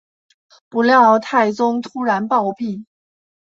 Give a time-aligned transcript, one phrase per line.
[0.67, 2.85] 不料太宗突然暴毙。